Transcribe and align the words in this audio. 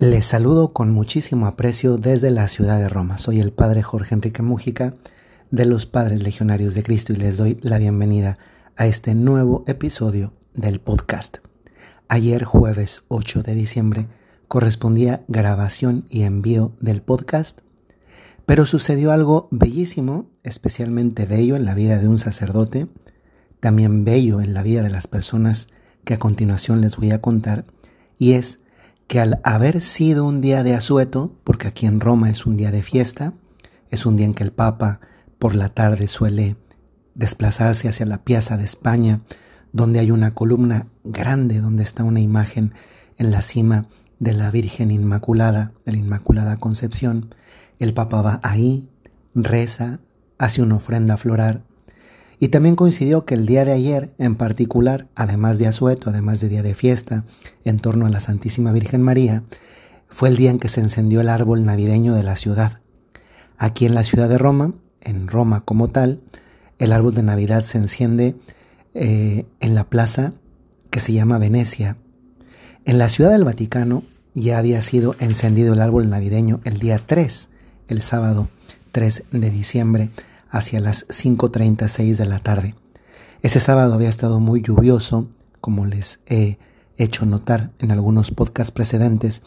Les 0.00 0.24
saludo 0.24 0.72
con 0.72 0.92
muchísimo 0.92 1.46
aprecio 1.46 1.98
desde 1.98 2.30
la 2.30 2.48
ciudad 2.48 2.78
de 2.78 2.88
Roma. 2.88 3.18
Soy 3.18 3.38
el 3.38 3.52
Padre 3.52 3.82
Jorge 3.82 4.14
Enrique 4.14 4.42
Mújica 4.42 4.94
de 5.50 5.66
los 5.66 5.84
Padres 5.84 6.22
Legionarios 6.22 6.72
de 6.72 6.82
Cristo 6.82 7.12
y 7.12 7.16
les 7.16 7.36
doy 7.36 7.58
la 7.60 7.76
bienvenida 7.76 8.38
a 8.76 8.86
este 8.86 9.14
nuevo 9.14 9.62
episodio 9.66 10.32
del 10.54 10.80
podcast. 10.80 11.36
Ayer 12.08 12.44
jueves 12.44 13.02
8 13.08 13.42
de 13.42 13.54
diciembre 13.54 14.08
correspondía 14.48 15.22
grabación 15.28 16.06
y 16.08 16.22
envío 16.22 16.72
del 16.80 17.02
podcast, 17.02 17.58
pero 18.46 18.64
sucedió 18.64 19.12
algo 19.12 19.48
bellísimo, 19.50 20.30
especialmente 20.44 21.26
bello 21.26 21.56
en 21.56 21.66
la 21.66 21.74
vida 21.74 21.98
de 21.98 22.08
un 22.08 22.18
sacerdote, 22.18 22.86
también 23.60 24.06
bello 24.06 24.40
en 24.40 24.54
la 24.54 24.62
vida 24.62 24.82
de 24.82 24.88
las 24.88 25.06
personas 25.06 25.68
que 26.04 26.14
a 26.14 26.18
continuación 26.18 26.80
les 26.80 26.96
voy 26.96 27.10
a 27.10 27.20
contar, 27.20 27.66
y 28.16 28.32
es 28.32 28.60
que 29.10 29.18
al 29.18 29.40
haber 29.42 29.80
sido 29.80 30.24
un 30.24 30.40
día 30.40 30.62
de 30.62 30.72
asueto, 30.72 31.34
porque 31.42 31.66
aquí 31.66 31.86
en 31.86 31.98
Roma 31.98 32.30
es 32.30 32.46
un 32.46 32.56
día 32.56 32.70
de 32.70 32.84
fiesta, 32.84 33.32
es 33.90 34.06
un 34.06 34.16
día 34.16 34.24
en 34.24 34.34
que 34.34 34.44
el 34.44 34.52
Papa 34.52 35.00
por 35.40 35.56
la 35.56 35.68
tarde 35.68 36.06
suele 36.06 36.54
desplazarse 37.16 37.88
hacia 37.88 38.06
la 38.06 38.22
Piazza 38.22 38.56
de 38.56 38.62
España, 38.62 39.22
donde 39.72 39.98
hay 39.98 40.12
una 40.12 40.30
columna 40.30 40.86
grande 41.02 41.58
donde 41.58 41.82
está 41.82 42.04
una 42.04 42.20
imagen 42.20 42.72
en 43.18 43.32
la 43.32 43.42
cima 43.42 43.88
de 44.20 44.32
la 44.32 44.52
Virgen 44.52 44.92
Inmaculada, 44.92 45.72
de 45.84 45.90
la 45.90 45.98
Inmaculada 45.98 46.58
Concepción. 46.58 47.34
El 47.80 47.94
Papa 47.94 48.22
va 48.22 48.38
ahí, 48.44 48.88
reza, 49.34 49.98
hace 50.38 50.62
una 50.62 50.76
ofrenda 50.76 51.16
floral 51.16 51.64
y 52.42 52.48
también 52.48 52.74
coincidió 52.74 53.26
que 53.26 53.34
el 53.34 53.44
día 53.44 53.66
de 53.66 53.72
ayer, 53.72 54.14
en 54.16 54.34
particular, 54.34 55.08
además 55.14 55.58
de 55.58 55.66
asueto, 55.66 56.08
además 56.08 56.40
de 56.40 56.48
día 56.48 56.62
de 56.62 56.74
fiesta, 56.74 57.24
en 57.64 57.76
torno 57.76 58.06
a 58.06 58.10
la 58.10 58.20
Santísima 58.20 58.72
Virgen 58.72 59.02
María, 59.02 59.44
fue 60.08 60.30
el 60.30 60.36
día 60.38 60.50
en 60.50 60.58
que 60.58 60.68
se 60.68 60.80
encendió 60.80 61.20
el 61.20 61.28
árbol 61.28 61.66
navideño 61.66 62.14
de 62.14 62.22
la 62.22 62.36
ciudad. 62.36 62.80
Aquí 63.58 63.84
en 63.84 63.94
la 63.94 64.04
ciudad 64.04 64.30
de 64.30 64.38
Roma, 64.38 64.72
en 65.02 65.28
Roma 65.28 65.60
como 65.66 65.88
tal, 65.88 66.22
el 66.78 66.92
árbol 66.92 67.14
de 67.14 67.22
Navidad 67.22 67.62
se 67.62 67.76
enciende 67.76 68.34
eh, 68.94 69.44
en 69.60 69.74
la 69.74 69.84
plaza 69.84 70.32
que 70.88 71.00
se 71.00 71.12
llama 71.12 71.36
Venecia. 71.36 71.98
En 72.86 72.96
la 72.96 73.10
ciudad 73.10 73.32
del 73.32 73.44
Vaticano 73.44 74.02
ya 74.32 74.56
había 74.56 74.80
sido 74.80 75.14
encendido 75.20 75.74
el 75.74 75.82
árbol 75.82 76.08
navideño 76.08 76.62
el 76.64 76.78
día 76.78 77.02
3, 77.06 77.48
el 77.88 78.00
sábado 78.00 78.48
3 78.92 79.24
de 79.30 79.50
diciembre, 79.50 80.08
hacia 80.50 80.80
las 80.80 81.06
5.36 81.08 82.16
de 82.16 82.26
la 82.26 82.40
tarde. 82.40 82.74
Ese 83.42 83.60
sábado 83.60 83.94
había 83.94 84.08
estado 84.08 84.40
muy 84.40 84.60
lluvioso, 84.60 85.28
como 85.60 85.86
les 85.86 86.18
he 86.26 86.58
hecho 86.98 87.24
notar 87.24 87.70
en 87.78 87.90
algunos 87.90 88.30
podcasts 88.30 88.70
precedentes. 88.70 89.42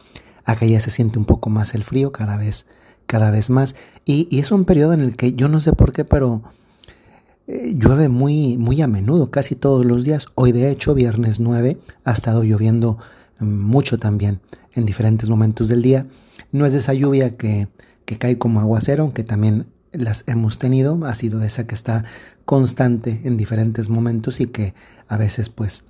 Acá 0.45 0.65
ya 0.65 0.79
se 0.79 0.89
siente 0.89 1.19
un 1.19 1.25
poco 1.25 1.49
más 1.49 1.75
el 1.75 1.83
frío 1.83 2.11
cada 2.11 2.37
vez, 2.37 2.65
cada 3.05 3.29
vez 3.29 3.49
más. 3.49 3.75
Y, 4.05 4.39
es 4.39 4.51
un 4.51 4.65
periodo 4.65 4.93
en 4.93 5.01
el 5.01 5.15
que 5.15 5.33
yo 5.33 5.49
no 5.49 5.61
sé 5.61 5.73
por 5.73 5.93
qué, 5.93 6.05
pero 6.05 6.41
eh, 7.47 7.75
llueve 7.77 8.09
muy, 8.09 8.57
muy 8.57 8.81
a 8.81 8.87
menudo, 8.87 9.29
casi 9.29 9.55
todos 9.55 9.85
los 9.85 10.05
días. 10.05 10.25
Hoy 10.35 10.51
de 10.51 10.71
hecho, 10.71 10.95
viernes 10.95 11.39
9, 11.39 11.77
ha 12.03 12.11
estado 12.11 12.43
lloviendo 12.43 12.97
mm, 13.39 13.45
mucho 13.45 13.99
también 13.99 14.39
en 14.73 14.85
diferentes 14.85 15.29
momentos 15.29 15.67
del 15.67 15.81
día. 15.81 16.07
No 16.51 16.65
es 16.65 16.73
esa 16.73 16.93
lluvia 16.93 17.37
que, 17.37 17.67
que 18.05 18.17
cae 18.17 18.37
como 18.39 18.59
aguacero, 18.59 19.03
aunque 19.03 19.23
también 19.23 19.67
las 19.93 20.23
hemos 20.27 20.59
tenido, 20.59 20.99
ha 21.05 21.15
sido 21.15 21.39
de 21.39 21.47
esa 21.47 21.65
que 21.65 21.75
está 21.75 22.05
constante 22.45 23.21
en 23.23 23.37
diferentes 23.37 23.89
momentos 23.89 24.39
y 24.39 24.47
que 24.47 24.73
a 25.07 25.17
veces 25.17 25.49
pues 25.49 25.85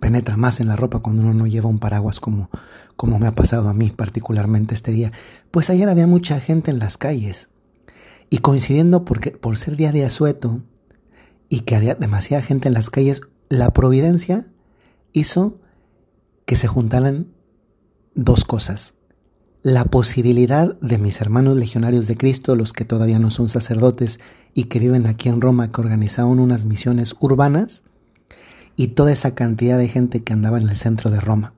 penetra 0.00 0.36
más 0.36 0.60
en 0.60 0.68
la 0.68 0.76
ropa 0.76 1.00
cuando 1.00 1.22
uno 1.22 1.34
no 1.34 1.46
lleva 1.46 1.68
un 1.68 1.78
paraguas 1.78 2.20
como, 2.20 2.50
como 2.96 3.18
me 3.18 3.26
ha 3.26 3.34
pasado 3.34 3.68
a 3.68 3.74
mí 3.74 3.90
particularmente 3.90 4.74
este 4.74 4.92
día. 4.92 5.12
Pues 5.50 5.70
ayer 5.70 5.88
había 5.88 6.06
mucha 6.06 6.40
gente 6.40 6.70
en 6.70 6.78
las 6.78 6.98
calles 6.98 7.48
y 8.28 8.38
coincidiendo 8.38 9.04
porque, 9.04 9.30
por 9.30 9.56
ser 9.56 9.76
día 9.76 9.92
de 9.92 10.04
asueto 10.04 10.62
y 11.48 11.60
que 11.60 11.76
había 11.76 11.94
demasiada 11.94 12.42
gente 12.42 12.68
en 12.68 12.74
las 12.74 12.90
calles, 12.90 13.22
la 13.48 13.70
providencia 13.72 14.46
hizo 15.12 15.60
que 16.46 16.56
se 16.56 16.66
juntaran 16.66 17.28
dos 18.14 18.44
cosas 18.44 18.94
la 19.62 19.84
posibilidad 19.84 20.78
de 20.80 20.98
mis 20.98 21.20
hermanos 21.20 21.56
legionarios 21.56 22.08
de 22.08 22.16
Cristo, 22.16 22.56
los 22.56 22.72
que 22.72 22.84
todavía 22.84 23.20
no 23.20 23.30
son 23.30 23.48
sacerdotes 23.48 24.18
y 24.54 24.64
que 24.64 24.80
viven 24.80 25.06
aquí 25.06 25.28
en 25.28 25.40
Roma, 25.40 25.70
que 25.70 25.80
organizaban 25.80 26.40
unas 26.40 26.64
misiones 26.64 27.14
urbanas, 27.20 27.82
y 28.74 28.88
toda 28.88 29.12
esa 29.12 29.34
cantidad 29.34 29.78
de 29.78 29.88
gente 29.88 30.24
que 30.24 30.32
andaba 30.32 30.58
en 30.58 30.68
el 30.68 30.76
centro 30.76 31.10
de 31.10 31.20
Roma. 31.20 31.54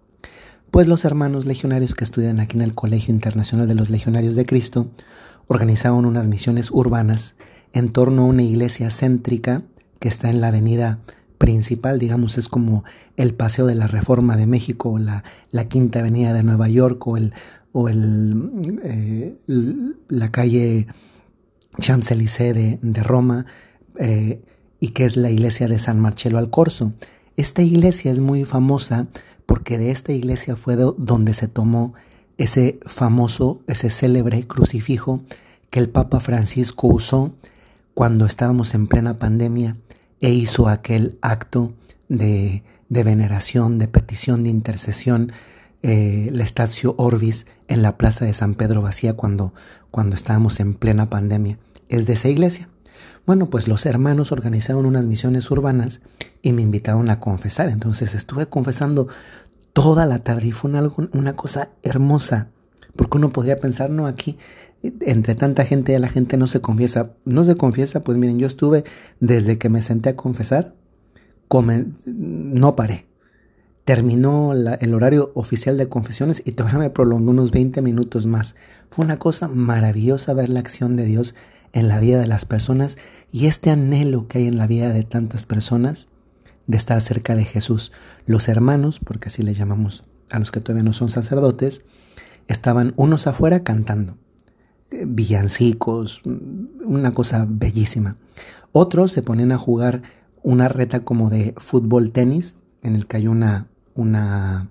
Pues 0.71 0.87
los 0.87 1.05
hermanos 1.05 1.47
legionarios 1.47 1.95
que 1.95 2.05
estudian 2.05 2.41
aquí 2.41 2.57
en 2.57 2.63
el 2.63 2.75
Colegio 2.75 3.15
Internacional 3.15 3.69
de 3.69 3.77
los 3.77 3.89
Legionarios 3.89 4.35
de 4.35 4.45
Cristo 4.45 4.89
organizaban 5.47 6.05
unas 6.05 6.27
misiones 6.27 6.71
urbanas 6.73 7.37
en 7.73 7.91
torno 7.91 8.23
a 8.23 8.27
una 8.27 8.43
iglesia 8.43 8.91
céntrica 8.91 9.63
que 9.99 10.09
está 10.09 10.29
en 10.29 10.41
la 10.41 10.49
avenida 10.49 10.99
principal, 11.39 11.99
digamos, 11.99 12.37
es 12.37 12.49
como 12.49 12.85
el 13.17 13.35
Paseo 13.35 13.67
de 13.67 13.75
la 13.75 13.87
Reforma 13.87 14.37
de 14.37 14.47
México, 14.47 14.91
o 14.91 14.99
la, 14.99 15.25
la 15.51 15.69
Quinta 15.69 16.01
Avenida 16.01 16.33
de 16.33 16.43
Nueva 16.43 16.69
York, 16.69 17.07
o 17.07 17.17
el, 17.17 17.33
o 17.77 17.89
el, 17.89 18.81
eh, 18.85 19.35
la 20.09 20.31
calle 20.31 20.87
Champs-Élysées 21.81 22.79
de, 22.81 23.03
Roma, 23.03 23.47
eh, 23.99 24.41
y 24.79 24.91
que 24.91 25.05
es 25.05 25.17
la 25.17 25.29
iglesia 25.29 25.67
de 25.67 25.81
San 25.81 25.99
Marcello 25.99 26.39
al 26.39 26.51
Corso. 26.51 26.93
Esta 27.37 27.63
iglesia 27.63 28.13
es 28.13 28.21
muy 28.21 28.45
famosa 28.45 29.09
porque 29.45 29.77
de 29.77 29.91
esta 29.91 30.13
iglesia 30.13 30.55
fue 30.55 30.77
donde 30.77 31.35
se 31.35 31.49
tomó 31.49 31.95
ese 32.39 32.79
famoso, 32.87 33.61
ese 33.67 33.91
célebre 33.91 34.47
crucifijo 34.47 35.25
que 35.71 35.81
el 35.81 35.89
Papa 35.89 36.21
Francisco 36.21 36.87
usó 36.87 37.35
cuando 37.93 38.25
estábamos 38.25 38.73
en 38.75 38.87
plena 38.87 39.19
pandemia 39.19 39.77
e 40.21 40.31
hizo 40.31 40.69
aquel 40.69 41.19
acto 41.23 41.73
de, 42.09 42.63
de 42.89 43.03
veneración, 43.03 43.81
de 43.81 43.89
petición, 43.89 44.45
de 44.45 44.51
intercesión 44.51 45.33
eh, 45.87 46.31
la 46.33 46.45
Estacio 46.45 46.95
Orbis 46.97 47.45
en 47.69 47.83
la 47.83 47.99
plaza 47.99 48.25
de 48.25 48.33
San 48.33 48.55
Pedro 48.55 48.81
Vacía 48.81 49.13
cuando, 49.13 49.53
cuando 49.91 50.17
estábamos 50.17 50.59
en 50.59 50.73
plena 50.73 51.11
pandemia. 51.11 51.59
Es 51.91 52.07
de 52.07 52.15
esa 52.15 52.31
iglesia. 52.31 52.71
Bueno, 53.27 53.51
pues 53.51 53.69
los 53.69 53.85
hermanos 53.85 54.33
organizaron 54.33 54.87
unas 54.87 55.05
misiones 55.05 55.51
urbanas 55.51 56.01
y 56.41 56.53
me 56.53 56.63
invitaron 56.63 57.11
a 57.11 57.21
confesar. 57.21 57.69
Entonces 57.69 58.15
estuve 58.15 58.47
confesando 58.47 59.09
toda 59.75 60.07
la 60.07 60.21
tarde 60.21 60.47
y 60.47 60.53
fue 60.53 60.71
una, 60.71 60.91
una 61.13 61.37
cosa 61.37 61.69
hermosa. 61.83 62.49
Porque 62.97 63.19
uno 63.19 63.29
podría 63.29 63.61
pensar, 63.61 63.91
no, 63.91 64.07
aquí 64.07 64.39
entre 64.83 65.35
tanta 65.35 65.67
gente 65.67 65.99
la 65.99 66.09
gente 66.09 66.39
no 66.39 66.47
se 66.47 66.63
confiesa. 66.63 67.11
No 67.27 67.45
se 67.45 67.57
confiesa, 67.57 68.03
pues 68.03 68.17
miren, 68.17 68.39
yo 68.39 68.47
estuve 68.47 68.85
desde 69.21 69.59
que 69.59 69.69
me 69.69 69.83
senté 69.83 70.09
a 70.09 70.17
confesar, 70.17 70.75
no 72.07 72.75
paré 72.75 73.05
terminó 73.85 74.53
el 74.55 74.95
horario 74.95 75.31
oficial 75.35 75.77
de 75.77 75.89
confesiones 75.89 76.43
y 76.45 76.53
todavía 76.53 76.79
me 76.79 76.91
prolongó 76.91 77.31
unos 77.31 77.51
20 77.51 77.83
minutos 77.83 78.27
más. 78.27 78.55
Fue 78.91 79.05
una 79.05 79.19
cosa 79.19 79.49
maravillosa 79.49 80.33
ver 80.33 80.49
la 80.49 80.61
acción 80.61 80.97
de 80.97 81.05
Dios 81.05 81.35
en 81.73 81.89
la 81.89 82.01
vida 82.01 82.19
de 82.19 82.27
las 82.27 82.47
personas 82.47 82.97
y 83.31 83.47
este 83.47 83.71
anhelo 83.71 84.27
que 84.27 84.39
hay 84.39 84.47
en 84.47 84.57
la 84.57 84.67
vida 84.67 84.89
de 84.91 85.03
tantas 85.03 85.45
personas 85.45 86.09
de 86.67 86.79
estar 86.79 87.01
cerca 87.03 87.37
de 87.37 87.45
Jesús. 87.45 87.93
Los 88.27 88.49
hermanos, 88.49 89.01
porque 89.01 89.29
así 89.29 89.43
le 89.43 89.53
llamamos 89.53 90.05
a 90.31 90.39
los 90.39 90.51
que 90.51 90.61
todavía 90.61 90.85
no 90.85 90.95
son 90.95 91.11
sacerdotes, 91.11 91.83
estaban 92.49 92.95
unos 92.97 93.27
afuera 93.27 93.65
cantando 93.65 94.17
eh, 94.91 95.05
villancicos, 95.07 96.23
una 96.25 97.13
cosa 97.13 97.47
bellísima. 97.47 98.17
Otros 98.73 99.13
se 99.13 99.23
ponían 99.23 99.53
a 99.53 99.59
jugar 99.59 100.03
una 100.43 100.69
reta 100.69 101.05
como 101.05 101.29
de 101.29 101.55
fútbol 101.59 102.13
tenis, 102.13 102.55
en 102.83 102.97
el 102.97 103.07
que 103.07 103.19
hay 103.19 103.29
una 103.29 103.69
una, 103.95 104.69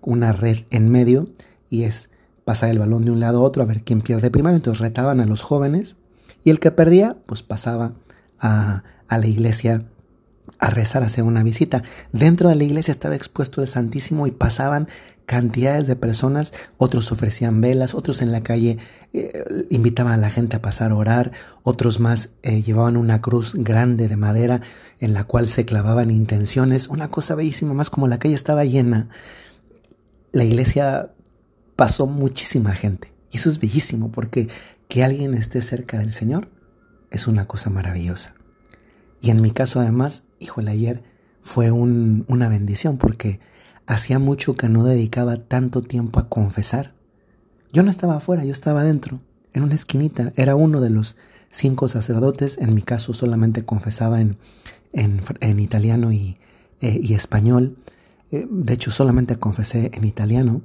una 0.00 0.32
red 0.32 0.58
en 0.70 0.90
medio 0.90 1.28
y 1.70 1.84
es 1.84 2.10
pasar 2.44 2.70
el 2.70 2.78
balón 2.78 3.04
de 3.04 3.10
un 3.10 3.20
lado 3.20 3.38
a 3.38 3.42
otro 3.42 3.62
a 3.62 3.66
ver 3.66 3.82
quién 3.82 4.02
pierde 4.02 4.30
primero. 4.30 4.56
Entonces 4.56 4.80
retaban 4.80 5.20
a 5.20 5.26
los 5.26 5.42
jóvenes 5.42 5.96
y 6.42 6.50
el 6.50 6.60
que 6.60 6.70
perdía 6.70 7.16
pues 7.26 7.42
pasaba 7.42 7.92
a, 8.38 8.82
a 9.08 9.18
la 9.18 9.26
iglesia 9.26 9.84
a 10.58 10.70
rezar, 10.70 11.02
a 11.02 11.06
hacer 11.06 11.24
una 11.24 11.42
visita. 11.42 11.82
Dentro 12.12 12.48
de 12.48 12.54
la 12.54 12.64
iglesia 12.64 12.92
estaba 12.92 13.14
expuesto 13.14 13.60
el 13.60 13.68
Santísimo 13.68 14.26
y 14.26 14.30
pasaban 14.30 14.88
cantidades 15.26 15.86
de 15.86 15.96
personas, 15.96 16.52
otros 16.76 17.10
ofrecían 17.12 17.60
velas, 17.60 17.94
otros 17.94 18.20
en 18.22 18.32
la 18.32 18.42
calle 18.42 18.78
eh, 19.12 19.44
invitaban 19.70 20.12
a 20.12 20.16
la 20.16 20.30
gente 20.30 20.56
a 20.56 20.62
pasar 20.62 20.90
a 20.90 20.96
orar, 20.96 21.32
otros 21.62 22.00
más 22.00 22.30
eh, 22.42 22.62
llevaban 22.62 22.96
una 22.96 23.20
cruz 23.20 23.54
grande 23.54 24.08
de 24.08 24.16
madera 24.16 24.60
en 25.00 25.14
la 25.14 25.24
cual 25.24 25.48
se 25.48 25.64
clavaban 25.64 26.10
intenciones, 26.10 26.88
una 26.88 27.08
cosa 27.08 27.34
bellísima, 27.34 27.74
más 27.74 27.90
como 27.90 28.08
la 28.08 28.18
calle 28.18 28.34
estaba 28.34 28.64
llena, 28.64 29.08
la 30.32 30.44
iglesia 30.44 31.12
pasó 31.76 32.06
muchísima 32.06 32.74
gente. 32.74 33.12
Y 33.30 33.38
eso 33.38 33.48
es 33.48 33.58
bellísimo 33.58 34.12
porque 34.12 34.48
que 34.88 35.04
alguien 35.04 35.34
esté 35.34 35.62
cerca 35.62 35.98
del 35.98 36.12
Señor 36.12 36.48
es 37.10 37.26
una 37.26 37.46
cosa 37.46 37.70
maravillosa. 37.70 38.34
Y 39.20 39.30
en 39.30 39.40
mi 39.40 39.52
caso 39.52 39.80
además, 39.80 40.22
híjole, 40.38 40.70
ayer 40.70 41.02
fue 41.40 41.70
una 41.70 42.48
bendición 42.48 42.98
porque 42.98 43.40
hacía 43.86 44.18
mucho 44.18 44.54
que 44.54 44.68
no 44.68 44.84
dedicaba 44.84 45.36
tanto 45.36 45.82
tiempo 45.82 46.20
a 46.20 46.28
confesar. 46.28 46.92
Yo 47.72 47.82
no 47.82 47.90
estaba 47.90 48.16
afuera, 48.16 48.44
yo 48.44 48.52
estaba 48.52 48.82
adentro, 48.82 49.20
en 49.52 49.62
una 49.62 49.74
esquinita. 49.74 50.32
Era 50.36 50.56
uno 50.56 50.80
de 50.80 50.90
los 50.90 51.16
cinco 51.50 51.88
sacerdotes. 51.88 52.58
En 52.58 52.74
mi 52.74 52.82
caso 52.82 53.14
solamente 53.14 53.64
confesaba 53.64 54.20
en, 54.20 54.38
en, 54.92 55.58
italiano 55.60 56.12
y, 56.12 56.38
eh, 56.80 57.00
y 57.02 57.14
español. 57.14 57.76
Eh, 58.30 58.46
de 58.48 58.74
hecho, 58.74 58.90
solamente 58.90 59.36
confesé 59.36 59.90
en 59.94 60.04
italiano. 60.04 60.62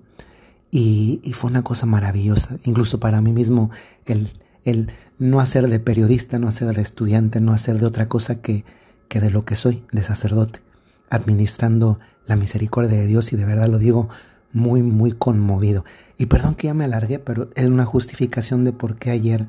Y, 0.72 1.20
y, 1.24 1.34
fue 1.34 1.50
una 1.50 1.64
cosa 1.64 1.88
maravillosa. 1.88 2.58
Incluso 2.64 3.00
para 3.00 3.22
mí 3.22 3.34
mismo 3.34 3.72
el, 4.06 4.30
el 4.66 4.92
no 5.18 5.40
hacer 5.40 5.68
de 5.68 5.80
periodista, 5.80 6.38
no 6.38 6.48
hacer 6.48 6.76
de 6.76 6.82
estudiante, 6.82 7.42
no 7.42 7.54
hacer 7.54 7.80
de 7.80 7.88
otra 7.88 8.08
cosa 8.08 8.42
que, 8.42 8.66
que 9.08 9.20
de 9.20 9.32
lo 9.32 9.46
que 9.46 9.56
soy, 9.56 9.84
de 9.92 10.04
sacerdote, 10.04 10.62
administrando 11.10 12.00
la 12.30 12.36
misericordia 12.36 12.98
de 12.98 13.08
Dios 13.08 13.34
y 13.34 13.36
de 13.36 13.44
verdad 13.44 13.68
lo 13.68 13.80
digo 13.80 14.08
muy, 14.54 14.82
muy 14.84 15.12
conmovido. 15.12 15.84
Y 16.18 16.28
perdón 16.28 16.56
que 16.56 16.68
ya 16.68 16.74
me 16.74 16.86
alargué, 16.86 17.20
pero 17.20 17.50
es 17.56 17.66
una 17.66 17.86
justificación 17.86 18.64
de 18.64 18.72
por 18.72 18.98
qué 18.98 19.10
ayer 19.10 19.48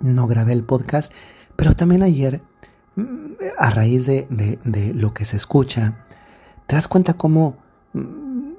no 0.00 0.26
grabé 0.26 0.52
el 0.52 0.64
podcast, 0.64 1.12
pero 1.56 1.74
también 1.74 2.02
ayer, 2.02 2.42
mm, 2.96 3.34
a 3.56 3.70
raíz 3.70 4.06
de, 4.06 4.26
de, 4.64 4.94
lo 4.94 5.14
que 5.14 5.24
se 5.24 5.36
escucha, 5.36 6.04
te 6.66 6.74
das 6.74 6.88
cuenta 6.88 7.14
cómo 7.14 7.56
mm, 7.92 8.52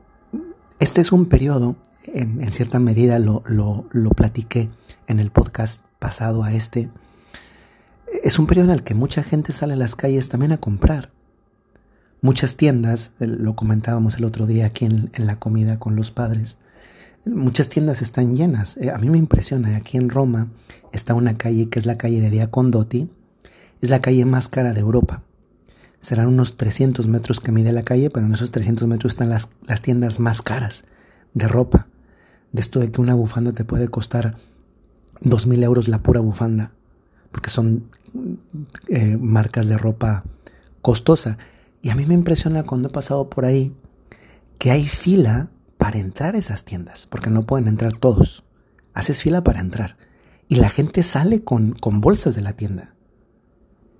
este 0.80 1.02
es 1.02 1.12
un 1.12 1.26
periodo, 1.26 1.76
en, 2.06 2.50
cierta 2.52 2.80
medida 2.80 3.20
lo, 3.20 3.44
lo, 3.46 3.86
lo 3.92 4.10
platiqué 4.12 4.70
en 5.08 5.20
el 5.20 5.32
podcast 5.32 5.82
pasado 6.00 6.44
a 6.44 6.54
este, 6.54 6.90
es 8.24 8.40
un 8.40 8.48
periodo 8.48 8.70
en 8.70 8.76
el 8.76 8.84
que 8.84 8.96
mucha 8.96 9.22
gente 9.24 9.52
sale 9.52 9.74
a 9.74 9.78
las 9.78 9.96
calles 9.96 10.30
también 10.30 10.54
a 10.54 10.60
comprar. 10.60 11.12
Muchas 12.24 12.56
tiendas, 12.56 13.12
lo 13.20 13.54
comentábamos 13.54 14.16
el 14.16 14.24
otro 14.24 14.48
día 14.48 14.68
aquí 14.68 14.86
en, 14.86 15.12
la 15.18 15.40
comida 15.40 15.78
con 15.78 15.98
los 15.98 16.12
padres, 16.12 16.56
muchas 17.26 17.68
tiendas 17.68 18.02
están 18.02 18.34
llenas. 18.34 18.78
Eh, 18.78 18.92
a 18.92 18.98
mí 18.98 19.10
me 19.10 19.18
impresiona, 19.18 19.76
aquí 19.76 19.98
en 19.98 20.08
Roma 20.08 20.48
está 20.94 21.16
una 21.16 21.38
calle 21.38 21.68
que 21.68 21.80
es 21.80 21.86
la 21.86 21.98
calle 21.98 22.22
de 22.22 22.30
Via 22.30 22.50
Condotti, 22.50 23.10
es 23.82 23.90
la 23.90 24.02
calle 24.02 24.24
más 24.24 24.48
cara 24.48 24.72
de 24.72 24.80
Europa. 24.80 25.22
Serán 26.00 26.28
unos 26.28 26.56
300 26.56 27.10
metros 27.10 27.42
que 27.42 27.52
mide 27.52 27.74
la 27.74 27.84
calle, 27.84 28.10
pero 28.10 28.26
en 28.26 28.32
esos 28.32 28.52
300 28.52 28.88
metros 28.88 29.12
están 29.12 29.30
las, 29.30 29.50
las 29.68 29.82
tiendas 29.82 30.22
más 30.22 30.42
caras 30.42 30.86
de 31.34 31.50
ropa. 31.50 31.88
De 32.54 32.62
esto 32.62 32.80
de 32.80 32.90
que 32.90 33.02
una 33.02 33.16
bufanda 33.16 33.52
te 33.52 33.66
puede 33.66 33.90
costar 33.90 34.38
2.000 35.24 35.62
euros 35.62 35.90
la 35.90 36.02
pura 36.02 36.22
bufanda, 36.22 36.72
porque 37.34 37.50
son 37.50 37.90
eh, 38.88 39.18
marcas 39.18 39.68
de 39.68 39.78
ropa 39.78 40.24
costosa. 40.82 41.38
Y 41.84 41.90
a 41.90 41.96
mí 41.96 42.06
me 42.06 42.14
impresiona 42.14 42.64
cuando 42.64 42.88
he 42.88 42.92
pasado 42.92 43.30
por 43.30 43.44
ahí 43.44 43.76
que 44.58 44.72
hay 44.72 44.86
fila 44.86 45.52
para 45.78 46.00
entrar 46.00 46.34
a 46.34 46.38
esas 46.38 46.64
tiendas, 46.64 47.06
porque 47.08 47.30
no 47.30 47.44
pueden 47.44 47.68
entrar 47.68 47.92
todos. 47.92 48.46
Haces 48.94 49.22
fila 49.22 49.44
para 49.44 49.60
entrar. 49.60 49.98
Y 50.48 50.56
la 50.56 50.70
gente 50.70 51.04
sale 51.04 51.44
con, 51.44 51.74
con 51.74 52.00
bolsas 52.00 52.38
de 52.38 52.42
la 52.42 52.54
tienda. 52.54 52.96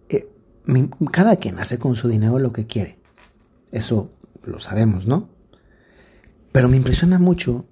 Eh, 0.08 0.30
cada 1.12 1.36
quien 1.36 1.60
hace 1.60 1.78
con 1.78 1.98
su 1.98 2.08
dinero 2.08 2.40
lo 2.40 2.54
que 2.54 2.68
quiere. 2.68 3.00
Eso 3.74 4.14
lo 4.44 4.60
sabemos, 4.60 5.06
¿no? 5.06 5.28
Pero 6.54 6.70
me 6.70 6.78
impresiona 6.78 7.20
mucho 7.20 7.68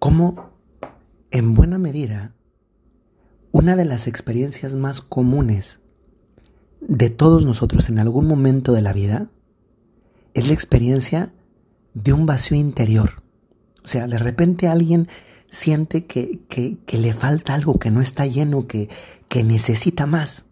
cómo, 0.00 0.50
en 1.30 1.54
buena 1.54 1.78
medida, 1.78 2.34
una 3.52 3.76
de 3.76 3.84
las 3.84 4.08
experiencias 4.08 4.74
más 4.74 5.00
comunes 5.00 5.78
de 6.88 7.10
todos 7.10 7.44
nosotros 7.44 7.88
en 7.88 7.98
algún 7.98 8.26
momento 8.26 8.72
de 8.72 8.82
la 8.82 8.92
vida 8.92 9.30
es 10.34 10.46
la 10.46 10.52
experiencia 10.52 11.32
de 11.94 12.12
un 12.12 12.26
vacío 12.26 12.56
interior. 12.56 13.22
O 13.84 13.88
sea, 13.88 14.06
de 14.06 14.18
repente 14.18 14.68
alguien 14.68 15.08
siente 15.50 16.06
que, 16.06 16.40
que, 16.48 16.98
le 16.98 17.14
falta 17.14 17.54
algo, 17.54 17.78
que 17.78 17.90
no 17.90 18.00
está 18.00 18.26
lleno, 18.26 18.66
que, 18.66 18.88
que 19.28 19.44
necesita 19.44 20.06
más. 20.06 20.44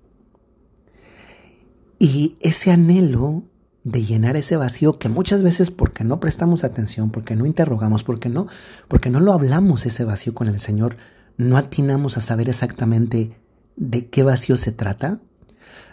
Y 1.98 2.36
ese 2.40 2.70
anhelo 2.70 3.44
de 3.84 4.04
llenar 4.04 4.36
ese 4.36 4.56
vacío 4.56 4.98
que 4.98 5.08
muchas 5.08 5.42
veces 5.42 5.70
porque 5.70 6.04
no 6.04 6.20
prestamos 6.20 6.62
atención, 6.62 7.10
porque 7.10 7.34
no 7.34 7.46
interrogamos, 7.46 8.04
porque 8.04 8.28
no, 8.28 8.46
porque 8.86 9.10
no 9.10 9.18
lo 9.18 9.32
hablamos 9.32 9.86
ese 9.86 10.04
vacío 10.04 10.34
con 10.34 10.46
el 10.46 10.60
Señor, 10.60 10.96
no 11.36 11.56
atinamos 11.56 12.16
a 12.16 12.20
saber 12.20 12.48
exactamente 12.48 13.36
de 13.76 14.08
qué 14.08 14.22
vacío 14.22 14.56
se 14.56 14.70
trata, 14.70 15.20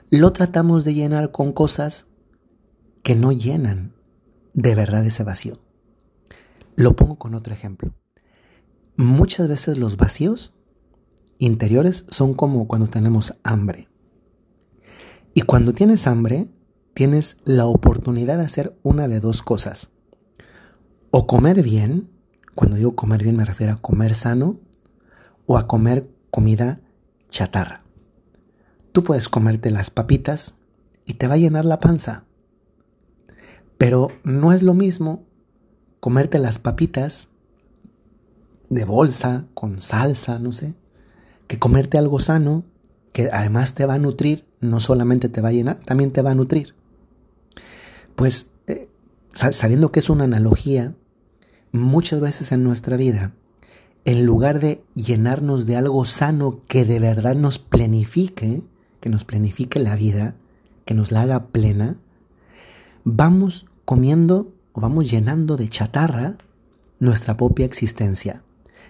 lo 0.09 0.31
tratamos 0.31 0.85
de 0.85 0.93
llenar 0.95 1.31
con 1.31 1.53
cosas 1.53 2.07
que 3.03 3.15
no 3.15 3.31
llenan 3.31 3.93
de 4.53 4.73
verdad 4.75 5.05
ese 5.05 5.23
vacío. 5.23 5.53
Lo 6.75 6.95
pongo 6.95 7.17
con 7.17 7.35
otro 7.35 7.53
ejemplo. 7.53 7.93
Muchas 8.95 9.47
veces 9.47 9.77
los 9.77 9.97
vacíos 9.97 10.53
interiores 11.37 12.05
son 12.09 12.33
como 12.33 12.67
cuando 12.67 12.87
tenemos 12.87 13.35
hambre. 13.43 13.87
Y 15.33 15.41
cuando 15.41 15.73
tienes 15.73 16.07
hambre, 16.07 16.49
tienes 16.93 17.37
la 17.45 17.67
oportunidad 17.67 18.37
de 18.37 18.45
hacer 18.45 18.77
una 18.83 19.07
de 19.07 19.19
dos 19.19 19.43
cosas. 19.43 19.89
O 21.11 21.27
comer 21.27 21.61
bien, 21.63 22.09
cuando 22.55 22.77
digo 22.77 22.95
comer 22.95 23.23
bien 23.23 23.37
me 23.37 23.45
refiero 23.45 23.73
a 23.73 23.81
comer 23.81 24.15
sano, 24.15 24.59
o 25.45 25.57
a 25.57 25.67
comer 25.67 26.09
comida 26.31 26.81
chatarra. 27.29 27.83
Tú 28.91 29.03
puedes 29.03 29.29
comerte 29.29 29.71
las 29.71 29.89
papitas 29.89 30.53
y 31.05 31.13
te 31.13 31.27
va 31.27 31.35
a 31.35 31.37
llenar 31.37 31.65
la 31.65 31.79
panza. 31.79 32.25
Pero 33.77 34.11
no 34.23 34.51
es 34.53 34.63
lo 34.63 34.73
mismo 34.73 35.23
comerte 35.99 36.39
las 36.39 36.59
papitas 36.59 37.27
de 38.69 38.85
bolsa, 38.85 39.45
con 39.53 39.81
salsa, 39.81 40.39
no 40.39 40.53
sé, 40.53 40.75
que 41.47 41.59
comerte 41.59 41.97
algo 41.97 42.19
sano, 42.19 42.63
que 43.11 43.29
además 43.31 43.73
te 43.73 43.85
va 43.85 43.95
a 43.95 43.99
nutrir, 43.99 44.45
no 44.59 44.79
solamente 44.79 45.29
te 45.29 45.41
va 45.41 45.49
a 45.49 45.53
llenar, 45.53 45.79
también 45.79 46.11
te 46.11 46.21
va 46.21 46.31
a 46.31 46.35
nutrir. 46.35 46.75
Pues 48.15 48.51
eh, 48.67 48.89
sabiendo 49.31 49.91
que 49.91 49.99
es 49.99 50.09
una 50.09 50.25
analogía, 50.25 50.93
muchas 51.71 52.19
veces 52.19 52.51
en 52.51 52.63
nuestra 52.63 52.97
vida 52.97 53.33
en 54.05 54.25
lugar 54.25 54.59
de 54.59 54.83
llenarnos 54.95 55.65
de 55.65 55.75
algo 55.75 56.05
sano 56.05 56.61
que 56.67 56.85
de 56.85 56.99
verdad 56.99 57.35
nos 57.35 57.59
plenifique, 57.59 58.63
que 58.99 59.09
nos 59.09 59.25
planifique 59.25 59.79
la 59.79 59.95
vida, 59.95 60.35
que 60.85 60.93
nos 60.93 61.11
la 61.11 61.21
haga 61.21 61.47
plena, 61.47 61.97
vamos 63.03 63.65
comiendo 63.85 64.53
o 64.73 64.81
vamos 64.81 65.09
llenando 65.09 65.57
de 65.57 65.69
chatarra 65.69 66.37
nuestra 66.99 67.37
propia 67.37 67.65
existencia. 67.65 68.43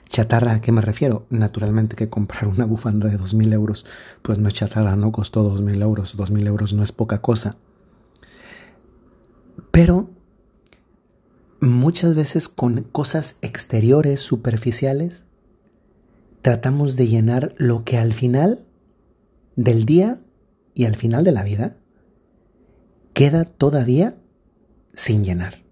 Chatarra, 0.07 0.53
¿a 0.53 0.61
qué 0.61 0.71
me 0.71 0.81
refiero? 0.81 1.27
Naturalmente 1.29 1.95
que 1.95 2.09
comprar 2.09 2.47
una 2.47 2.65
bufanda 2.65 3.07
de 3.09 3.19
2.000 3.19 3.53
euros, 3.53 3.85
pues 4.23 4.39
no 4.39 4.47
es 4.47 4.55
chatarra, 4.55 4.95
no 4.95 5.11
costó 5.11 5.55
2.000 5.55 5.81
euros, 5.83 6.17
2.000 6.17 6.47
euros 6.47 6.73
no 6.73 6.83
es 6.83 6.91
poca 6.91 7.21
cosa. 7.21 7.57
Pero 9.71 10.09
muchas 11.59 12.15
veces 12.15 12.49
con 12.49 12.81
cosas 12.83 13.35
exteriores, 13.41 14.19
superficiales, 14.19 15.25
tratamos 16.41 16.95
de 16.95 17.07
llenar 17.07 17.53
lo 17.57 17.83
que 17.83 17.97
al 17.97 18.13
final 18.13 18.65
del 19.63 19.83
día 19.85 20.21
y 20.73 20.85
al 20.85 20.95
final 20.95 21.25
de 21.25 21.33
la 21.33 21.43
vida 21.43 21.75
queda 23.13 23.43
todavía 23.43 24.15
sin 24.93 25.23
llenar. 25.25 25.63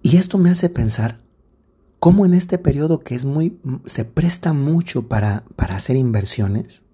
Y 0.00 0.16
esto 0.16 0.38
me 0.38 0.48
hace 0.48 0.70
pensar 0.70 1.20
cómo 1.98 2.24
en 2.24 2.32
este 2.32 2.56
periodo 2.56 3.00
que 3.00 3.14
es 3.14 3.26
muy 3.26 3.60
se 3.84 4.06
presta 4.06 4.54
mucho 4.54 5.08
para, 5.08 5.44
para 5.56 5.76
hacer 5.76 5.96
inversiones, 5.96 6.84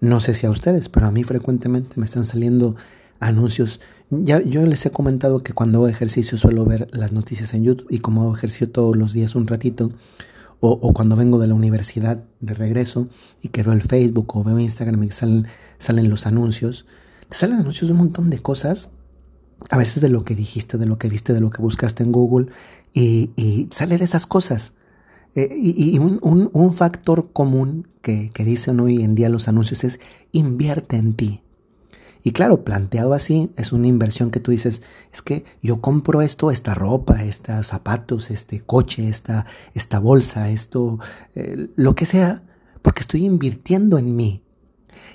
no 0.00 0.20
sé 0.20 0.34
si 0.34 0.46
a 0.46 0.50
ustedes, 0.50 0.90
pero 0.90 1.06
a 1.06 1.10
mí 1.10 1.24
frecuentemente 1.24 1.94
me 1.96 2.04
están 2.04 2.26
saliendo 2.26 2.76
anuncios. 3.18 3.80
Ya, 4.10 4.42
yo 4.42 4.66
les 4.66 4.84
he 4.84 4.90
comentado 4.90 5.42
que 5.42 5.54
cuando 5.54 5.78
hago 5.78 5.88
ejercicio 5.88 6.36
suelo 6.36 6.66
ver 6.66 6.88
las 6.92 7.12
noticias 7.12 7.54
en 7.54 7.64
YouTube 7.64 7.86
y 7.88 8.00
como 8.00 8.22
hago 8.22 8.36
ejercicio 8.36 8.70
todos 8.70 8.94
los 8.94 9.14
días 9.14 9.34
un 9.34 9.46
ratito, 9.46 9.92
o, 10.66 10.92
cuando 10.94 11.14
vengo 11.14 11.38
de 11.38 11.46
la 11.46 11.54
universidad 11.54 12.24
de 12.40 12.54
regreso 12.54 13.08
y 13.42 13.48
que 13.48 13.62
veo 13.62 13.74
el 13.74 13.82
Facebook 13.82 14.34
o 14.34 14.42
veo 14.42 14.58
Instagram 14.58 15.02
y 15.04 15.10
salen, 15.10 15.46
salen 15.78 16.08
los 16.08 16.26
anuncios, 16.26 16.86
te 17.28 17.36
salen 17.36 17.58
anuncios 17.58 17.88
de 17.88 17.92
un 17.92 17.98
montón 17.98 18.30
de 18.30 18.38
cosas, 18.40 18.90
a 19.68 19.76
veces 19.76 20.00
de 20.00 20.08
lo 20.08 20.24
que 20.24 20.34
dijiste, 20.34 20.78
de 20.78 20.86
lo 20.86 20.98
que 20.98 21.08
viste, 21.08 21.34
de 21.34 21.40
lo 21.40 21.50
que 21.50 21.60
buscaste 21.60 22.02
en 22.02 22.12
Google, 22.12 22.46
y, 22.94 23.68
sale 23.70 23.98
de 23.98 24.04
esas 24.04 24.26
cosas. 24.26 24.72
Eh, 25.34 25.54
y, 25.54 25.98
un, 25.98 26.72
factor 26.72 27.30
común 27.32 27.88
que 28.00 28.30
dicen 28.38 28.80
hoy 28.80 29.02
en 29.02 29.14
día 29.14 29.28
los 29.28 29.48
anuncios 29.48 29.84
es 29.84 30.00
invierte 30.32 30.96
en 30.96 31.14
ti. 31.14 31.43
Y 32.26 32.32
claro, 32.32 32.64
planteado 32.64 33.12
así, 33.12 33.50
es 33.56 33.72
una 33.72 33.86
inversión 33.86 34.30
que 34.30 34.40
tú 34.40 34.50
dices, 34.50 34.80
es 35.12 35.20
que 35.20 35.44
yo 35.60 35.82
compro 35.82 36.22
esto, 36.22 36.50
esta 36.50 36.72
ropa, 36.72 37.22
estos 37.22 37.66
zapatos, 37.66 38.30
este 38.30 38.60
coche, 38.60 39.10
esta, 39.10 39.44
esta 39.74 39.98
bolsa, 39.98 40.48
esto, 40.48 40.98
eh, 41.34 41.68
lo 41.76 41.94
que 41.94 42.06
sea, 42.06 42.42
porque 42.80 43.00
estoy 43.00 43.26
invirtiendo 43.26 43.98
en 43.98 44.16
mí. 44.16 44.43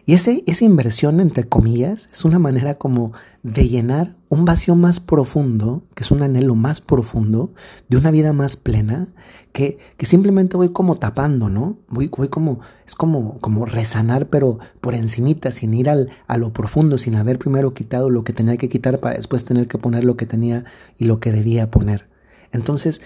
Y 0.06 0.14
esa 0.14 0.66
inversión, 0.66 1.20
entre 1.20 1.48
comillas, 1.48 2.10
es 2.12 2.26
una 2.26 2.40
manera 2.40 2.76
como 2.76 3.12
de 3.44 3.68
llenar 3.68 4.16
un 4.28 4.46
vacío 4.46 4.76
más 4.76 5.00
profundo, 5.00 5.84
que 5.96 6.04
es 6.04 6.12
un 6.12 6.22
anhelo 6.22 6.56
más 6.56 6.82
profundo, 6.82 7.54
de 7.90 7.98
una 7.98 8.12
vida 8.12 8.34
más 8.34 8.58
plena, 8.58 9.08
que, 9.52 9.78
que 9.98 10.06
simplemente 10.06 10.58
voy 10.58 10.70
como 10.70 10.98
tapando, 10.98 11.50
¿no? 11.50 11.78
Voy, 11.90 12.10
voy 12.16 12.28
como, 12.30 12.60
es 12.88 12.96
como, 12.96 13.40
como 13.40 13.66
resanar, 13.66 14.28
pero 14.30 14.60
por 14.82 14.94
encimita, 14.94 15.52
sin 15.52 15.74
ir 15.74 15.90
al, 15.90 16.10
a 16.28 16.38
lo 16.38 16.54
profundo, 16.54 16.98
sin 16.98 17.16
haber 17.16 17.40
primero 17.40 17.74
quitado 17.74 18.10
lo 18.10 18.24
que 18.24 18.34
tenía 18.34 18.58
que 18.58 18.70
quitar 18.70 19.00
para 19.00 19.16
después 19.16 19.46
tener 19.46 19.68
que 19.68 19.78
poner 19.78 20.04
lo 20.04 20.18
que 20.18 20.26
tenía 20.26 20.66
y 20.98 21.06
lo 21.06 21.20
que 21.20 21.32
debía 21.32 21.72
poner. 21.72 22.08
Entonces, 22.52 23.02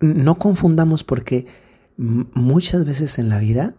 no 0.00 0.36
confundamos 0.36 1.04
porque 1.04 1.46
muchas 1.96 2.84
veces 2.84 3.18
en 3.18 3.28
la 3.28 3.38
vida 3.38 3.74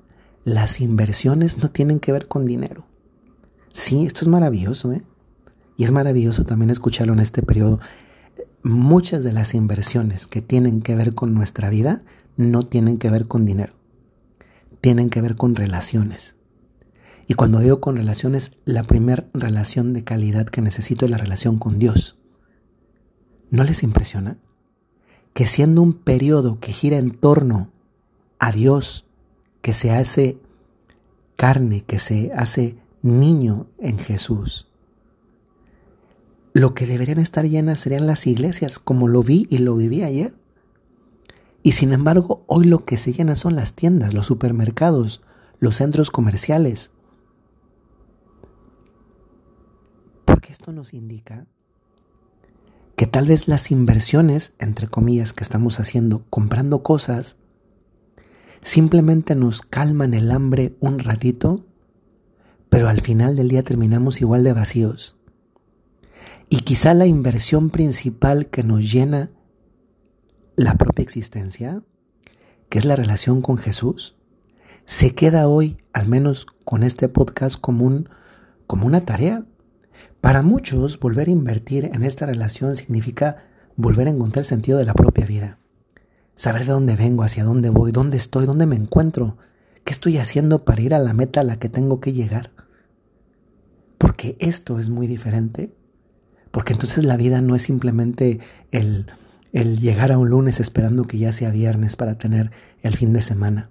las 0.46 0.80
inversiones 0.80 1.58
no 1.58 1.72
tienen 1.72 2.00
que 2.00 2.12
ver 2.12 2.28
con 2.28 2.46
dinero. 2.46 2.86
Sí, 3.74 4.06
esto 4.06 4.22
es 4.22 4.28
maravilloso, 4.28 4.94
¿eh? 4.94 5.04
Y 5.76 5.84
es 5.84 5.92
maravilloso 5.92 6.46
también 6.46 6.70
escucharlo 6.70 7.14
en 7.14 7.20
este 7.20 7.42
periodo. 7.42 7.80
Muchas 8.64 9.24
de 9.24 9.34
las 9.34 9.54
inversiones 9.56 10.28
que 10.28 10.42
tienen 10.42 10.82
que 10.82 10.96
ver 10.96 11.16
con 11.16 11.34
nuestra 11.34 11.70
vida 11.70 12.04
no 12.38 12.62
tienen 12.64 13.00
que 13.00 13.10
ver 13.10 13.28
con 13.28 13.46
dinero. 13.46 13.74
Tienen 14.82 15.10
que 15.10 15.20
ver 15.20 15.36
con 15.36 15.56
relaciones. 15.56 16.36
Y 17.28 17.34
cuando 17.34 17.60
digo 17.60 17.82
con 17.82 17.98
relaciones, 17.98 18.52
la 18.66 18.84
primera 18.84 19.28
relación 19.34 19.94
de 19.94 20.04
calidad 20.04 20.46
que 20.46 20.62
necesito 20.62 21.06
es 21.06 21.12
la 21.12 21.18
relación 21.18 21.58
con 21.58 21.80
Dios. 21.80 22.20
¿No 23.50 23.64
les 23.64 23.82
impresiona? 23.82 24.38
Que 25.34 25.48
siendo 25.48 25.82
un 25.82 25.94
periodo 25.94 26.60
que 26.60 26.72
gira 26.72 26.98
en 26.98 27.12
torno 27.12 27.72
a 28.38 28.52
Dios, 28.52 29.05
que 29.66 29.74
se 29.74 29.90
hace 29.90 30.38
carne, 31.38 31.84
que 31.84 31.98
se 31.98 32.32
hace 32.36 32.78
niño 33.02 33.66
en 33.80 33.98
Jesús. 33.98 34.68
Lo 36.54 36.76
que 36.76 36.86
deberían 36.86 37.18
estar 37.18 37.46
llenas 37.46 37.80
serían 37.80 38.06
las 38.06 38.28
iglesias, 38.28 38.78
como 38.78 39.08
lo 39.08 39.24
vi 39.24 39.48
y 39.50 39.58
lo 39.58 39.76
viví 39.76 40.04
ayer. 40.04 40.36
Y 41.64 41.72
sin 41.72 41.94
embargo, 41.94 42.44
hoy 42.46 42.66
lo 42.66 42.86
que 42.86 42.96
se 42.96 43.12
llena 43.12 43.36
son 43.36 43.56
las 43.56 43.74
tiendas, 43.74 44.14
los 44.14 44.28
supermercados, 44.28 45.24
los 45.58 45.78
centros 45.78 46.12
comerciales. 46.12 46.92
Porque 50.26 50.52
esto 50.52 50.74
nos 50.74 50.94
indica 50.94 51.48
que 52.96 53.08
tal 53.08 53.28
vez 53.28 53.48
las 53.48 53.72
inversiones, 53.72 54.54
entre 54.60 54.88
comillas, 54.90 55.34
que 55.34 55.44
estamos 55.44 55.80
haciendo 55.80 56.24
comprando 56.30 56.84
cosas, 56.84 57.36
simplemente 58.66 59.36
nos 59.36 59.62
calman 59.62 60.16
el 60.16 60.32
hambre 60.32 60.76
un 60.80 60.98
ratito, 60.98 61.68
pero 62.68 62.90
al 62.90 63.00
final 63.00 63.36
del 63.36 63.48
día 63.48 63.62
terminamos 63.62 64.22
igual 64.22 64.44
de 64.44 64.54
vacíos. 64.54 65.16
Y 66.50 66.62
quizá 66.62 66.96
la 66.96 67.06
inversión 67.06 67.70
principal 67.70 68.48
que 68.48 68.64
nos 68.64 68.92
llena 68.92 69.30
la 70.56 70.76
propia 70.76 71.04
existencia, 71.04 71.84
que 72.68 72.80
es 72.80 72.86
la 72.86 72.96
relación 72.96 73.44
con 73.44 73.58
Jesús, 73.58 74.18
se 74.86 75.14
queda 75.14 75.48
hoy, 75.48 75.78
al 75.94 76.08
menos 76.08 76.48
con 76.66 76.82
este 76.82 77.08
podcast, 77.08 77.62
como, 77.62 78.06
como 78.66 78.88
una 78.88 79.02
tarea. 79.02 79.46
Para 80.22 80.42
muchos, 80.42 81.00
volver 81.00 81.28
a 81.28 81.32
invertir 81.32 81.92
en 81.94 82.04
esta 82.04 82.26
relación 82.26 82.76
significa 82.76 83.46
volver 83.76 84.08
a 84.08 84.12
encontrar 84.12 84.42
el 84.42 84.48
sentido 84.48 84.80
de 84.80 84.86
la 84.86 84.96
propia 84.96 85.28
vida 85.28 85.60
saber 86.36 86.66
de 86.66 86.74
dónde 86.74 86.96
vengo, 86.96 87.24
hacia 87.24 87.44
dónde 87.44 87.70
voy, 87.70 87.92
dónde 87.92 88.18
estoy, 88.18 88.46
dónde 88.46 88.66
me 88.66 88.76
encuentro, 88.76 89.38
qué 89.84 89.94
estoy 89.94 90.18
haciendo 90.18 90.66
para 90.66 90.82
ir 90.82 90.94
a 90.94 91.00
la 91.00 91.14
meta 91.14 91.42
a 91.42 91.44
la 91.44 91.58
que 91.58 91.70
tengo 91.70 92.00
que 92.00 92.14
llegar. 92.14 92.52
Porque 93.98 94.36
esto 94.40 94.80
es 94.80 94.90
muy 94.90 95.08
diferente. 95.08 95.74
Porque 96.52 96.74
entonces 96.74 97.04
la 97.04 97.18
vida 97.18 97.42
no 97.42 97.56
es 97.56 97.64
simplemente 97.64 98.40
el, 98.72 99.08
el 99.52 99.80
llegar 99.80 100.12
a 100.12 100.18
un 100.18 100.30
lunes 100.30 100.60
esperando 100.60 101.04
que 101.04 101.18
ya 101.18 101.32
sea 101.32 101.50
viernes 101.50 101.96
para 101.96 102.18
tener 102.18 102.52
el 102.82 102.96
fin 102.96 103.14
de 103.14 103.22
semana, 103.22 103.70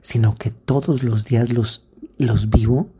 sino 0.00 0.36
que 0.36 0.50
todos 0.50 1.02
los 1.02 1.24
días 1.24 1.52
los, 1.52 1.86
los 2.18 2.50
vivo 2.50 2.90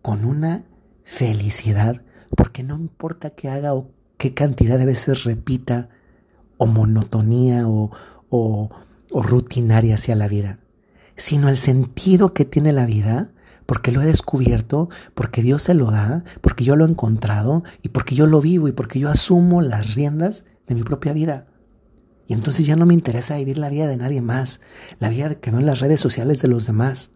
con 0.00 0.24
una 0.24 0.64
felicidad, 1.04 2.02
porque 2.36 2.62
no 2.62 2.76
importa 2.76 3.30
qué 3.30 3.48
haga 3.48 3.74
o 3.74 3.90
qué 4.16 4.34
cantidad 4.34 4.78
de 4.78 4.86
veces 4.86 5.24
repita 5.24 5.88
o 6.56 6.66
monotonía 6.66 7.66
o, 7.66 7.90
o, 8.30 8.70
rutinaria 9.10 9.94
hacia 9.94 10.16
la 10.16 10.28
vida, 10.28 10.58
sino 11.16 11.48
el 11.48 11.58
sentido 11.58 12.34
que 12.34 12.44
tiene 12.44 12.72
la 12.72 12.86
vida 12.86 13.30
porque 13.66 13.92
lo 13.92 14.02
he 14.02 14.06
descubierto, 14.06 14.90
porque 15.14 15.42
Dios 15.42 15.62
se 15.62 15.74
lo 15.74 15.90
da, 15.90 16.24
porque 16.40 16.64
yo 16.64 16.76
lo 16.76 16.84
he 16.84 16.88
encontrado 16.88 17.62
y 17.82 17.90
porque 17.90 18.14
yo 18.14 18.26
lo 18.26 18.40
vivo 18.40 18.68
y 18.68 18.72
porque 18.72 18.98
yo 18.98 19.08
asumo 19.08 19.62
las 19.62 19.94
riendas 19.94 20.44
de 20.66 20.74
mi 20.74 20.82
propia 20.82 21.12
vida. 21.12 21.46
Y 22.26 22.32
entonces 22.32 22.66
ya 22.66 22.76
no 22.76 22.86
me 22.86 22.94
interesa 22.94 23.36
vivir 23.36 23.58
la 23.58 23.68
vida 23.68 23.86
de 23.86 23.96
nadie 23.96 24.20
más, 24.20 24.60
la 24.98 25.08
vida 25.08 25.34
que 25.34 25.50
veo 25.50 25.60
en 25.60 25.66
las 25.66 25.80
redes 25.80 26.00
sociales 26.00 26.40
de 26.42 26.48
los 26.48 26.66
demás. 26.66 27.10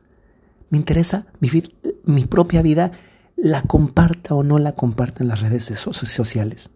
Me 0.71 0.79
interesa 0.79 1.27
vivir 1.41 1.75
mi 2.05 2.25
propia 2.25 2.63
vida, 2.63 2.93
la 3.37 3.63
comparta 3.63 4.35
o 4.35 4.43
no 4.43 4.59
la 4.59 4.73
comparta 4.73 5.23
en 5.23 5.29
las 5.29 5.41
redes 5.41 5.65
sociales. 5.65 6.71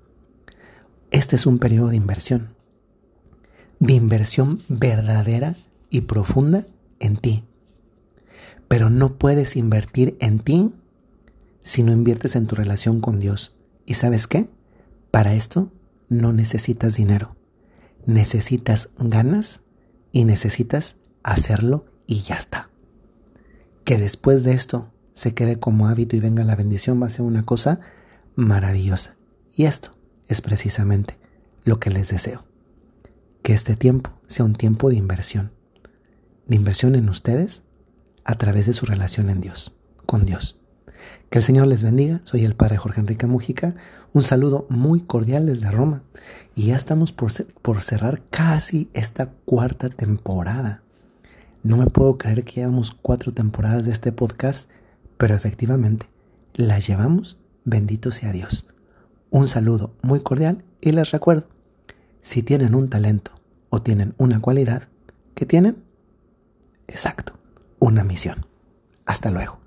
Este 1.13 1.37
es 1.37 1.45
un 1.45 1.59
periodo 1.59 1.91
de 1.91 1.97
inversión, 1.97 2.55
de 3.81 3.93
inversión 3.93 4.63
verdadera 4.69 5.57
y 5.91 6.01
profunda 6.01 6.67
en 7.01 7.19
ti. 7.19 7.45
Pero 8.67 8.89
no 8.89 9.19
puedes 9.19 9.57
invertir 9.57 10.17
en 10.21 10.39
ti 10.39 10.73
si 11.63 11.83
no 11.83 11.93
inviertes 11.93 12.35
en 12.35 12.47
tu 12.47 12.57
relación 12.57 13.03
con 13.03 13.21
Dios. 13.21 13.55
¿Y 13.85 13.93
sabes 13.95 14.27
qué? 14.27 14.49
Para 15.11 15.35
esto 15.35 15.71
no 16.09 16.33
necesitas 16.33 16.97
dinero. 16.97 17.37
Necesitas 18.07 18.89
ganas 18.99 19.61
y 20.13 20.25
necesitas 20.25 20.97
hacerlo 21.23 21.85
y 22.07 22.21
ya 22.21 22.37
está. 22.37 22.71
Que 23.85 23.99
después 23.99 24.45
de 24.45 24.55
esto 24.55 24.91
se 25.13 25.35
quede 25.35 25.61
como 25.61 25.89
hábito 25.89 26.17
y 26.17 26.21
venga 26.21 26.43
la 26.43 26.57
bendición 26.57 27.03
va 27.03 27.09
a 27.09 27.11
ser 27.11 27.27
una 27.27 27.43
cosa 27.43 27.81
maravillosa. 28.35 29.17
Y 29.55 29.65
esto 29.65 29.95
es 30.29 30.41
precisamente 30.41 31.19
lo 31.65 31.79
que 31.81 31.91
les 31.91 32.09
deseo. 32.09 32.45
Que 33.43 33.53
este 33.55 33.77
tiempo 33.77 34.11
sea 34.27 34.45
un 34.45 34.55
tiempo 34.55 34.89
de 34.89 34.97
inversión. 34.97 35.53
De 36.47 36.57
inversión 36.57 36.95
en 36.95 37.09
ustedes 37.09 37.63
a 38.25 38.37
través 38.37 38.67
de 38.67 38.73
su 38.73 38.87
relación 38.87 39.31
en 39.31 39.41
Dios, 39.41 39.79
con 40.07 40.25
Dios. 40.25 40.61
Que 41.31 41.39
el 41.39 41.45
Señor 41.45 41.67
les 41.67 41.83
bendiga. 41.83 42.21
Soy 42.25 42.45
el 42.45 42.55
Padre 42.55 42.77
Jorge 42.77 43.01
Enrique 43.01 43.27
Mujica. 43.27 43.75
Un 44.13 44.23
saludo 44.23 44.67
muy 44.69 45.01
cordial 45.01 45.47
desde 45.47 45.71
Roma. 45.71 46.03
Y 46.55 46.67
ya 46.67 46.77
estamos 46.77 47.13
por, 47.13 47.83
cerrar 47.83 48.23
casi 48.31 48.91
esta 48.93 49.31
cuarta 49.45 49.89
temporada. 49.89 50.83
No 51.63 51.77
me 51.77 51.87
puedo 51.87 52.19
creer 52.19 52.45
que 52.45 52.57
llevamos 52.61 52.93
cuatro 52.93 53.33
temporadas 53.33 53.85
de 53.85 53.93
este 53.93 54.13
podcast, 54.13 54.69
pero 55.17 55.35
efectivamente 55.35 56.07
las 56.55 56.87
llevamos. 56.87 57.39
Bendito 57.65 58.13
sea 58.13 58.33
Dios. 58.33 58.67
Un 59.33 59.49
saludo 59.49 59.95
muy 60.03 60.21
cordial 60.21 60.63
y 60.83 60.93
les 60.93 61.11
recuerdo, 61.11 61.47
si 62.21 62.43
tienen 62.43 62.75
un 62.75 62.91
talento 62.91 63.33
o 63.71 63.81
tienen 63.81 64.15
una 64.19 64.43
cualidad, 64.43 64.89
¿qué 65.35 65.47
tienen? 65.47 65.83
Exacto, 66.87 67.33
una 67.79 68.05
misión. 68.05 68.45
Hasta 69.07 69.31
luego. 69.31 69.59